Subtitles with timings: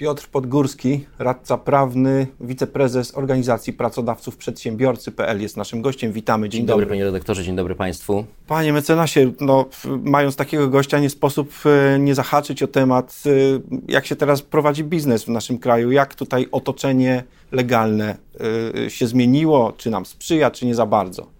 [0.00, 6.12] Piotr Podgórski, radca prawny, wiceprezes Organizacji Pracodawców Przedsiębiorcy.pl jest naszym gościem.
[6.12, 6.48] Witamy.
[6.48, 6.84] Dzień, dzień dobry.
[6.84, 8.24] dobry panie redaktorze, dzień dobry państwu.
[8.46, 9.64] Panie mecenasie, no,
[10.04, 13.30] mając takiego gościa nie sposób e, nie zahaczyć o temat, e,
[13.92, 18.16] jak się teraz prowadzi biznes w naszym kraju, jak tutaj otoczenie legalne
[18.86, 21.39] e, się zmieniło, czy nam sprzyja, czy nie za bardzo.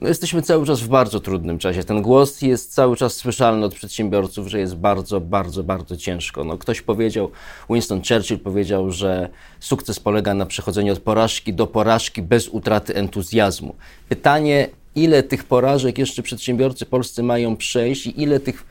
[0.00, 1.84] No jesteśmy cały czas w bardzo trudnym czasie.
[1.84, 6.44] Ten głos jest cały czas słyszalny od przedsiębiorców, że jest bardzo, bardzo, bardzo ciężko.
[6.44, 7.30] No, ktoś powiedział,
[7.70, 9.28] Winston Churchill powiedział, że
[9.60, 13.74] sukces polega na przechodzeniu od porażki do porażki bez utraty entuzjazmu.
[14.08, 18.64] Pytanie, ile tych porażek jeszcze przedsiębiorcy polscy mają przejść i ile tych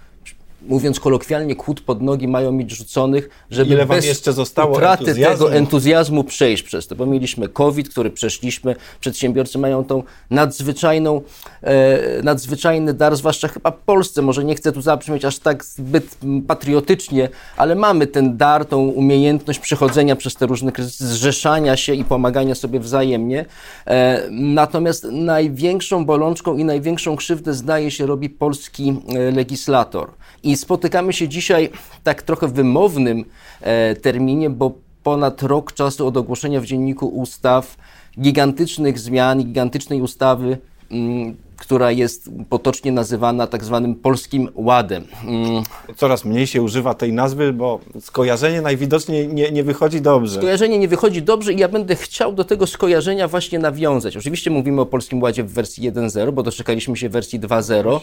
[0.61, 5.45] mówiąc kolokwialnie, kłód pod nogi mają mieć rzuconych, żeby Ile bez jeszcze zostało utraty entuzjazmu?
[5.45, 6.95] tego entuzjazmu przejść przez to.
[6.95, 11.21] Bo mieliśmy COVID, który przeszliśmy, przedsiębiorcy mają tą nadzwyczajną,
[11.61, 17.29] e, nadzwyczajny dar, zwłaszcza chyba Polsce, może nie chcę tu zabrzmieć aż tak zbyt patriotycznie,
[17.57, 22.55] ale mamy ten dar, tą umiejętność przechodzenia przez te różne kryzysy, zrzeszania się i pomagania
[22.55, 23.45] sobie wzajemnie.
[23.87, 30.09] E, natomiast największą bolączką i największą krzywdę zdaje się robi polski e, legislator.
[30.43, 31.69] I spotykamy się dzisiaj
[32.03, 33.25] tak trochę wymownym
[33.61, 34.71] e, terminie, bo
[35.03, 37.77] ponad rok czasu od ogłoszenia w Dzienniku Ustaw
[38.21, 40.57] gigantycznych zmian, gigantycznej ustawy
[40.91, 45.03] mm, która jest potocznie nazywana tak zwanym Polskim Ładem.
[45.25, 45.63] Mm.
[45.95, 50.37] Coraz mniej się używa tej nazwy, bo skojarzenie najwidoczniej nie, nie wychodzi dobrze.
[50.37, 54.17] Skojarzenie nie wychodzi dobrze i ja będę chciał do tego skojarzenia właśnie nawiązać.
[54.17, 57.99] Oczywiście mówimy o Polskim Ładzie w wersji 1.0, bo doczekaliśmy się wersji 2.0.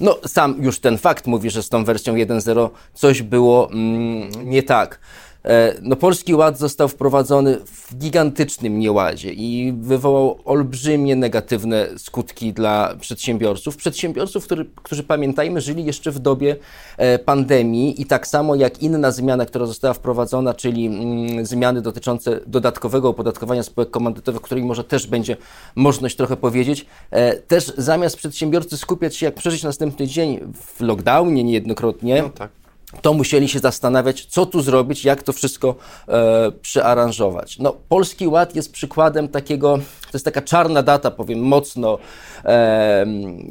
[0.00, 4.62] No sam już ten fakt mówi, że z tą wersją 1.0 coś było mm, nie
[4.62, 5.00] tak.
[5.44, 12.96] E, no, Polski Ład został wprowadzony w gigantycznym nieładzie i wywołał olbrzymie negatywne skutki dla
[13.00, 13.76] przedsiębiorców.
[13.76, 16.56] Przedsiębiorców, który, którzy pamiętajmy, żyli jeszcze w dobie
[16.96, 22.40] e, pandemii i tak samo jak inna zmiana, która została wprowadzona, czyli mm, zmiany dotyczące
[22.46, 25.36] dodatkowego opodatkowania spółek komandytowych, o której może też będzie
[25.74, 31.44] możliwość trochę powiedzieć, e, też zamiast przedsiębiorcy skupiać się, jak przeżyć następny dzień w lockdownie
[31.44, 32.57] niejednokrotnie, no tak
[33.02, 35.74] to musieli się zastanawiać, co tu zrobić, jak to wszystko
[36.08, 37.58] e, przearanżować.
[37.58, 39.78] No, Polski Ład jest przykładem takiego,
[40.10, 41.98] to jest taka czarna data, powiem mocno,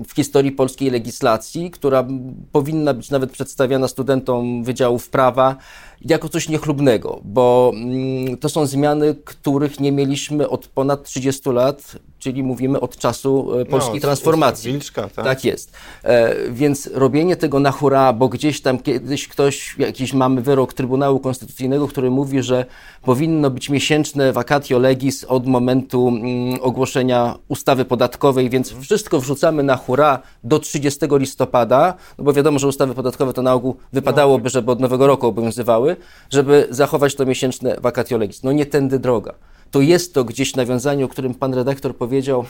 [0.07, 2.07] w historii polskiej legislacji, która
[2.51, 5.55] powinna być nawet przedstawiana studentom Wydziałów Prawa
[6.01, 11.95] jako coś niechlubnego, bo mm, to są zmiany, których nie mieliśmy od ponad 30 lat,
[12.19, 14.71] czyli mówimy od czasu e, polskiej no, transformacji.
[14.71, 15.25] Wilczka, tak?
[15.25, 15.71] tak jest.
[16.03, 21.19] E, więc robienie tego na hura, bo gdzieś tam kiedyś ktoś, jakiś mamy wyrok Trybunału
[21.19, 22.65] Konstytucyjnego, który mówi, że
[23.01, 29.75] powinno być miesięczne vacatio legis od momentu mm, ogłoszenia ustawy podatkowej, więc wszystko wrzucamy na
[29.75, 34.71] hura do 30 listopada, no bo wiadomo, że ustawy podatkowe to na ogół wypadałoby, żeby
[34.71, 35.95] od nowego roku obowiązywały,
[36.29, 38.43] żeby zachować to miesięczne vacatio legis.
[38.43, 39.33] No nie tędy droga.
[39.71, 42.45] To jest to gdzieś nawiązanie, o którym pan redaktor powiedział,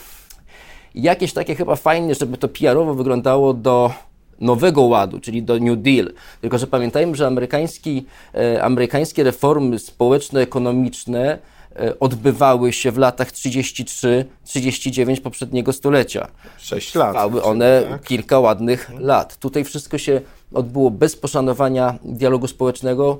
[0.95, 3.91] jakieś takie chyba fajnie, żeby to PR-owo wyglądało do
[4.39, 6.13] nowego ładu, czyli do New Deal.
[6.41, 11.39] Tylko, że pamiętajmy, że amerykański, e, amerykańskie reformy społeczno-ekonomiczne
[11.99, 16.27] odbywały się w latach 33-39 poprzedniego stulecia.
[16.57, 17.11] Sześć lat.
[17.11, 18.03] Trwały one tak?
[18.03, 19.37] kilka ładnych lat.
[19.37, 20.21] Tutaj wszystko się
[20.53, 23.19] odbyło bez poszanowania dialogu społecznego.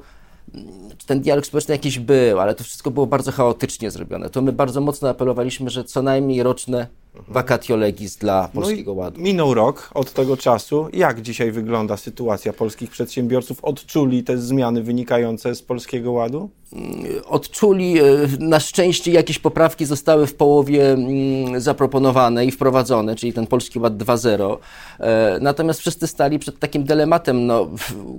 [1.06, 4.30] Ten dialog społeczny jakiś był, ale to wszystko było bardzo chaotycznie zrobione.
[4.30, 6.88] To my bardzo mocno apelowaliśmy, że co najmniej roczne
[7.28, 9.22] vacatio legis dla no Polskiego no Ładu.
[9.22, 10.88] Minął rok od tego czasu.
[10.94, 13.64] Jak dzisiaj wygląda sytuacja polskich przedsiębiorców?
[13.64, 16.50] Odczuli te zmiany wynikające z Polskiego Ładu?
[16.74, 18.00] Mm, odczuli.
[18.00, 18.04] E,
[18.40, 23.98] na szczęście jakieś poprawki zostały w połowie mm, zaproponowane i wprowadzone, czyli ten Polski Ład
[23.98, 24.58] 2.0.
[25.00, 27.68] E, natomiast wszyscy stali przed takim dylematem, no,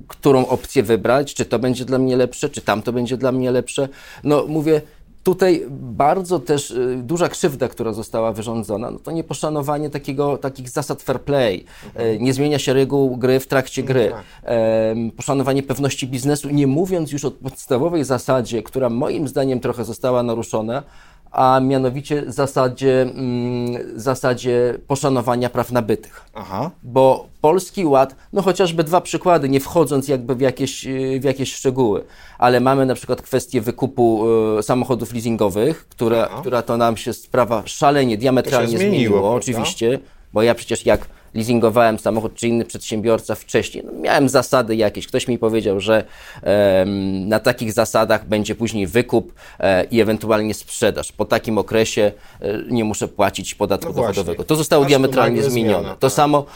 [0.09, 3.89] którą opcję wybrać, czy to będzie dla mnie lepsze, czy tamto będzie dla mnie lepsze.
[4.25, 4.83] No mówię,
[5.23, 11.03] Tutaj bardzo też y, duża krzywda, która została wyrządzona, no to nieposzanowanie takiego, takich zasad
[11.03, 11.65] fair play.
[11.87, 12.23] Mhm.
[12.23, 14.13] Nie zmienia się reguł gry w trakcie gry.
[14.43, 15.11] Mhm.
[15.11, 20.83] Poszanowanie pewności biznesu, nie mówiąc już o podstawowej zasadzie, która moim zdaniem trochę została naruszona,
[21.31, 26.25] a mianowicie zasadzie, mm, zasadzie poszanowania praw nabytych.
[26.35, 26.71] Aha.
[26.83, 30.87] Bo Polski Ład, no chociażby dwa przykłady, nie wchodząc jakby w jakieś,
[31.21, 32.05] w jakieś szczegóły,
[32.39, 34.27] ale mamy na przykład kwestię wykupu
[34.59, 39.99] y, samochodów leasingowych, która, która to nam się sprawa szalenie, diametralnie zmieniło, zmieniło oczywiście,
[40.33, 45.07] bo ja przecież jak leasingowałem samochód, czy inny przedsiębiorca wcześniej, no miałem zasady jakieś.
[45.07, 46.05] Ktoś mi powiedział, że
[46.43, 46.85] e,
[47.27, 51.13] na takich zasadach będzie później wykup e, i ewentualnie sprzedaż.
[51.13, 54.25] Po takim okresie e, nie muszę płacić podatku No dochodowego.
[54.25, 54.45] właśnie.
[54.45, 55.79] To zostało Aż diametralnie zmienione.
[55.79, 56.13] zmiana, to, tak.
[56.13, 56.47] samo,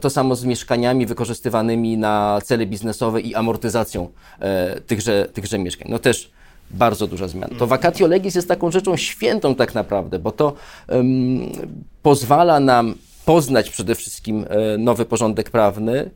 [0.00, 4.08] to samo z mieszkaniami wykorzystywanymi na cele biznesowe i amortyzacją
[4.40, 5.88] e, tychże, tychże mieszkań.
[5.90, 6.30] No też
[6.70, 7.54] bardzo duża zmiana.
[7.58, 10.52] To vacatio legis jest taką rzeczą świętą tak naprawdę, bo to
[10.88, 11.40] em,
[12.02, 12.94] pozwala nam
[13.24, 16.10] poznać przede wszystkim e, nowy porządek prawny,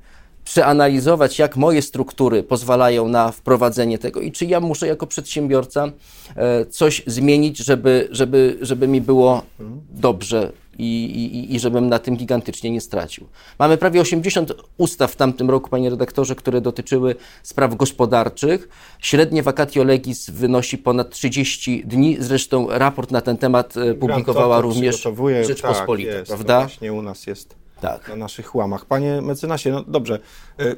[0.44, 5.92] przeanalizować, jak moje struktury pozwalają na wprowadzenie tego i czy ja muszę jako przedsiębiorca
[6.36, 9.42] e, coś zmienić, żeby, żeby, żeby mi było
[9.90, 13.26] dobrze i, i, i żebym na tym gigantycznie nie stracił.
[13.58, 18.68] Mamy prawie 80 ustaw w tamtym roku, panie redaktorze, które dotyczyły spraw gospodarczych.
[18.98, 22.16] Średnie vacatio legis wynosi ponad 30 dni.
[22.20, 25.06] Zresztą raport na ten temat e, publikowała również
[25.46, 26.60] Rzeczpospolita, tak, jest, to prawda?
[26.60, 28.08] właśnie u nas jest Tak.
[28.08, 28.84] na naszych łamach.
[28.84, 30.18] Panie mecenasie, no dobrze,
[30.60, 30.76] y,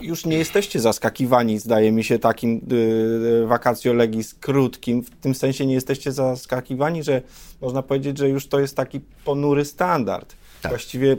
[0.00, 5.02] już nie jesteście zaskakiwani, zdaje mi się, takim y, vacatio legis krótkim.
[5.02, 7.22] W tym sensie nie jesteście zaskakiwani, że
[7.60, 10.34] można powiedzieć, że już to jest taki ponury standard.
[10.62, 10.72] Tak.
[10.72, 11.16] Właściwie,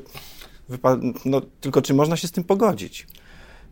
[1.26, 3.08] no, tylko czy można się z tym pogodzić?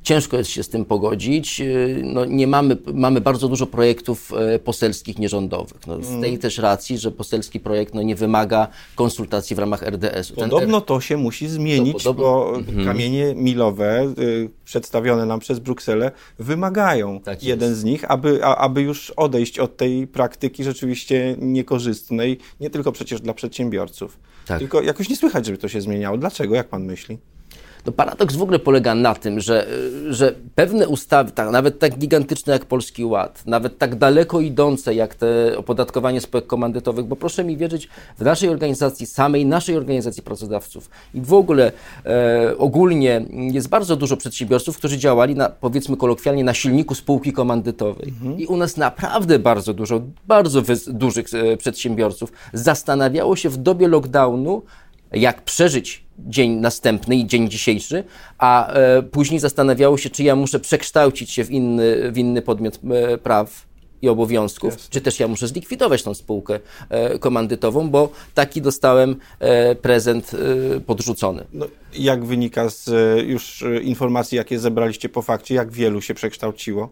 [0.03, 1.59] Ciężko jest się z tym pogodzić.
[1.59, 5.87] Yy, No, nie mamy, mamy bardzo dużo projektów e, poselskich, nierządowych.
[5.87, 10.35] No, z tej też racji, że poselski projekt no, nie wymaga konsultacji w ramach RDS-u.
[10.35, 12.77] Ten Podobno to się musi zmienić, To podobno- Mhm.
[12.77, 18.55] bo kamienie milowe y, przedstawione nam przez Brukselę wymagają Tak jeden z nich, aby, a,
[18.55, 24.17] aby już odejść od tej praktyki rzeczywiście niekorzystnej, nie tylko przecież dla przedsiębiorców.
[24.45, 24.59] Tak.
[24.59, 26.17] Tylko jakoś nie słychać, żeby to się zmieniało.
[26.17, 27.17] Dlaczego, jak pan myśli?
[27.85, 29.67] No paradoks w ogóle polega na tym, że,
[30.09, 35.15] że pewne ustawy, tak, nawet tak gigantyczne jak Polski Ład, nawet tak daleko idące jak
[35.15, 40.89] te opodatkowanie spółek komandytowych, bo proszę mi wierzyć, w naszej organizacji, samej naszej organizacji pracodawców
[41.13, 41.71] i w ogóle
[42.05, 48.13] e, ogólnie jest bardzo dużo przedsiębiorców, którzy działali na, powiedzmy kolokwialnie, na silniku spółki komandytowej.
[48.37, 54.61] I u nas naprawdę bardzo dużo, bardzo dużych e, przedsiębiorców zastanawiało się w dobie lockdownu,
[55.13, 58.03] jak przeżyć dzień następny i dzień dzisiejszy,
[58.37, 62.79] a e, później zastanawiało się, czy ja muszę przekształcić się w inny, w inny podmiot
[62.91, 63.65] e, praw
[64.03, 64.89] i obowiązków, Jasne.
[64.89, 70.31] czy też ja muszę zlikwidować tą spółkę e, komandytową, bo taki dostałem e, prezent
[70.75, 71.43] e, podrzucony.
[71.53, 72.89] No, jak wynika z
[73.27, 76.89] już informacji, jakie zebraliście po fakcie, jak wielu się przekształciło?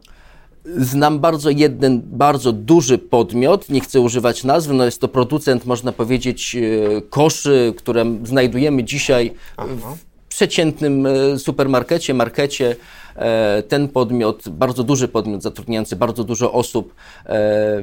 [0.65, 5.91] Znam bardzo jeden, bardzo duży podmiot, nie chcę używać nazwy, no jest to producent, można
[5.91, 9.73] powiedzieć, e, koszy, które znajdujemy dzisiaj Aha.
[9.75, 12.75] w przeciętnym e, supermarkecie, markecie.
[13.15, 17.81] E, Ten podmiot, bardzo duży podmiot zatrudniający bardzo dużo osób, e,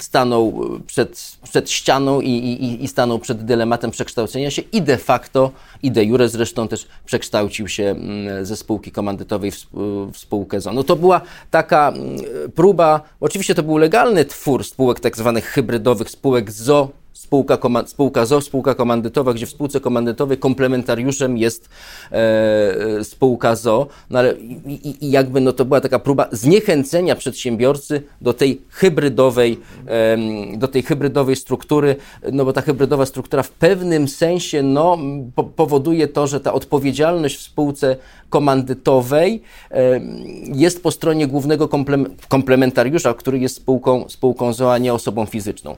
[0.00, 5.50] stanął przed, przed ścianą i, i, i stanął przed dylematem przekształcenia się i de facto,
[5.82, 9.66] i de jure zresztą też przekształcił się mm, ze spółki komandytowej w,
[10.12, 10.72] w spółkę ZO.
[10.72, 11.20] No to była
[11.50, 12.16] taka mm,
[12.54, 18.40] próba, oczywiście to był legalny twór spółek tak zwanych hybrydowych, spółek ZO, spółka, spółka ZO,
[18.40, 21.68] spółka komandytowa, gdzie w spółce komandytowej komplementariuszem jest
[22.12, 22.16] e,
[22.98, 24.34] e, spółka ZO, no ale
[24.66, 30.68] i, i, jakby no to była taka próba zniechęcenia przedsiębiorcy do tej hybrydowej, em, do
[30.68, 31.96] tej hybrydowej struktury,
[32.32, 34.98] no bo ta hybrydowa struktura w pewnym sensie no,
[35.34, 37.96] po, powoduje to, że ta odpowiedzialność w spółce
[38.30, 40.24] komandytowej em,
[40.54, 45.76] jest po stronie głównego komplem- komplementariusza, który jest spółką, spółką ZO, a nie osobą fizyczną.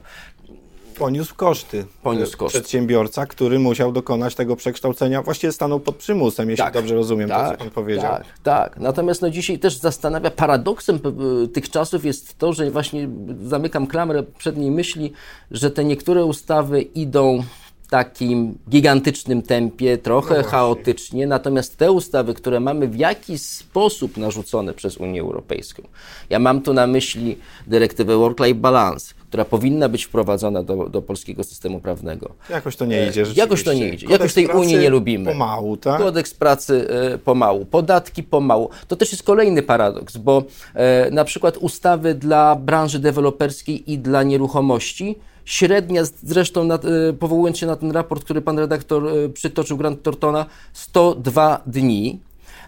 [0.97, 1.85] Poniósł koszty.
[2.03, 2.59] Poniósł y, koszty.
[2.59, 7.57] Przedsiębiorca, który musiał dokonać tego przekształcenia, właściwie stanął pod przymusem, jeśli dobrze rozumiem to, co
[7.57, 8.11] pan powiedział.
[8.11, 8.77] Tak, tak.
[8.79, 11.11] Natomiast no, dzisiaj też zastanawia, paradoksem p-
[11.53, 13.09] tych czasów jest to, że właśnie
[13.45, 15.11] zamykam klamrę przedniej myśli,
[15.51, 17.43] że te niektóre ustawy idą
[17.83, 24.17] w takim gigantycznym tempie, trochę No chaotycznie, natomiast te ustawy, które mamy w jakiś sposób
[24.17, 25.83] narzucone przez Unię Europejską,
[26.29, 31.43] ja mam tu na myśli dyrektywę Work-Life Balance, która powinna być wprowadzona do, do polskiego
[31.43, 32.29] systemu prawnego.
[32.49, 33.21] Jakoś to nie idzie.
[33.21, 34.05] E, Jakoś to nie rzeczywiście.
[34.05, 34.13] idzie.
[34.13, 35.31] Jakoś tej Kodeks Unii nie lubimy.
[35.31, 36.01] Pomału, tak?
[36.01, 38.69] Kodeks pracy e, pomału, podatki pomału.
[38.87, 44.23] To też jest kolejny paradoks, bo e, na przykład ustawy dla branży deweloperskiej i dla
[44.23, 45.15] nieruchomości,
[45.45, 50.03] średnia, zresztą nad, e, powołując się na ten raport, który pan redaktor e, przytoczył, Grant
[50.03, 52.19] Tortona, 102 dni.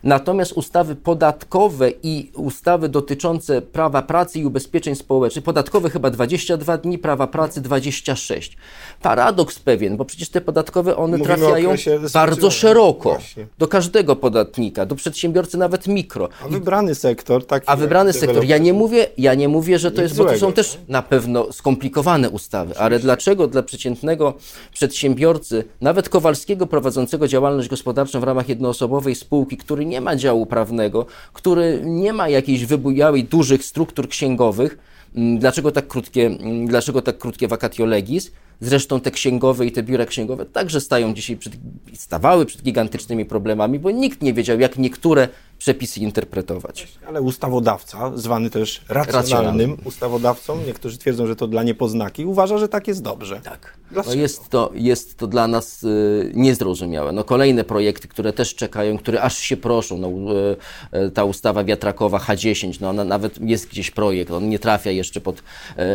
[0.03, 6.97] Natomiast ustawy podatkowe i ustawy dotyczące prawa pracy i ubezpieczeń społecznych, podatkowe chyba 22 dni,
[6.97, 8.57] prawa pracy 26.
[9.01, 11.75] Paradoks pewien, bo przecież te podatkowe one Mówimy trafiają
[12.13, 13.47] bardzo szeroko Właśnie.
[13.57, 16.29] do każdego podatnika, do przedsiębiorcy nawet mikro.
[16.45, 18.45] A wybrany sektor, taki A wybrany sektor.
[18.45, 21.53] Ja nie mówię, ja nie mówię, że to jest, bo to są też na pewno
[21.53, 24.33] skomplikowane ustawy, ale dlaczego dla przeciętnego
[24.73, 31.05] przedsiębiorcy, nawet Kowalskiego prowadzącego działalność gospodarczą w ramach jednoosobowej spółki, który nie ma działu prawnego,
[31.33, 34.77] który nie ma jakiejś wybujałej dużych struktur księgowych,
[35.15, 38.31] mm, dlaczego tak krótkie, mm, dlaczego tak krótkie vacatio legis?
[38.61, 41.53] Zresztą te księgowe i te biura księgowe także stają dzisiaj przed,
[41.93, 46.87] stawały przed gigantycznymi problemami, bo nikt nie wiedział, jak niektóre przepisy interpretować.
[47.07, 49.77] Ale ustawodawca, zwany też racjonalnym Racjonalnym.
[49.85, 53.41] ustawodawcą, niektórzy twierdzą, że to dla niepoznaki, uważa, że tak jest dobrze.
[53.43, 53.77] Tak.
[53.91, 54.15] No Dlaczego?
[54.15, 57.11] jest, to, jest to dla nas y, niezrozumiałe.
[57.11, 59.97] No kolejne projekty, które też czekają, które aż się proszą.
[59.97, 64.59] No, y, y, ta ustawa wiatrakowa H10, no ona nawet jest gdzieś projekt, on nie
[64.59, 65.43] trafia jeszcze pod,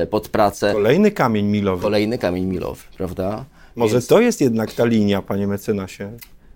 [0.02, 0.72] y, pod pracę.
[0.72, 1.82] Kolejny kamień milowy.
[1.82, 3.44] Kolejny kamień milowy, prawda?
[3.76, 6.12] Może to jest jednak ta linia, panie mecenasie?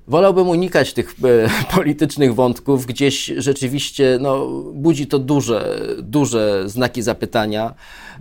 [0.09, 2.87] Wolałbym unikać tych e, politycznych wątków.
[2.87, 7.75] Gdzieś rzeczywiście no, budzi to duże, duże znaki zapytania.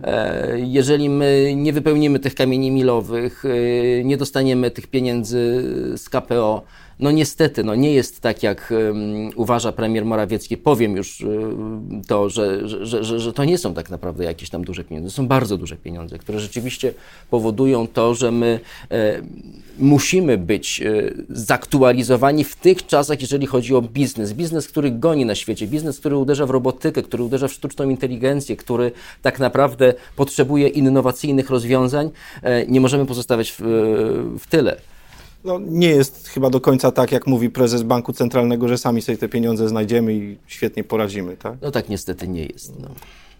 [0.04, 5.62] E, jeżeli my nie wypełnimy tych kamieni milowych, e, nie dostaniemy tych pieniędzy
[5.96, 6.62] z KPO,
[7.00, 10.56] no niestety, no nie jest tak, jak um, uważa premier Morawiecki.
[10.56, 14.64] Powiem już um, to, że, że, że, że to nie są tak naprawdę jakieś tam
[14.64, 15.10] duże pieniądze.
[15.10, 16.94] Są bardzo duże pieniądze, które rzeczywiście
[17.30, 18.60] powodują to, że my
[18.90, 19.22] e,
[19.78, 24.32] musimy być e, zaktualizowani w tych czasach, jeżeli chodzi o biznes.
[24.32, 28.56] Biznes, który goni na świecie, biznes, który uderza w robotykę, który uderza w sztuczną inteligencję,
[28.56, 32.10] który tak naprawdę potrzebuje innowacyjnych rozwiązań.
[32.42, 33.60] E, nie możemy pozostawiać w,
[34.38, 34.76] w tyle.
[35.46, 39.18] No, nie jest chyba do końca tak, jak mówi prezes Banku Centralnego, że sami sobie
[39.18, 41.54] te pieniądze znajdziemy i świetnie poradzimy, tak?
[41.62, 42.80] No tak niestety nie jest.
[42.80, 42.88] No.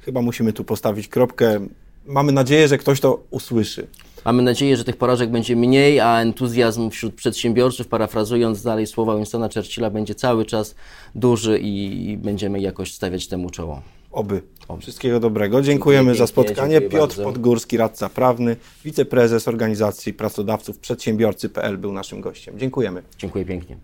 [0.00, 1.66] Chyba musimy tu postawić kropkę.
[2.06, 3.86] Mamy nadzieję, że ktoś to usłyszy.
[4.24, 9.48] Mamy nadzieję, że tych porażek będzie mniej, a entuzjazm wśród przedsiębiorców, parafrazując dalej słowa Winstona
[9.54, 10.74] Churchilla, będzie cały czas
[11.14, 13.82] duży i będziemy jakoś stawiać temu czoło.
[14.16, 14.42] Oby.
[14.80, 15.62] Wszystkiego dobrego.
[15.62, 16.72] Dziękujemy za spotkanie.
[16.72, 17.24] dziękuję Piotr bardzo.
[17.24, 22.58] Podgórski, radca prawny, wiceprezes Organizacji Pracodawców Przedsiębiorcy.pl był naszym gościem.
[22.58, 23.02] Dziękujemy.
[23.18, 23.76] Dziękuję pięknie.